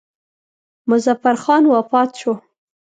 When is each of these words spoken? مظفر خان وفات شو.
مظفر 0.89 1.35
خان 1.43 1.63
وفات 1.73 2.09
شو. 2.19 2.33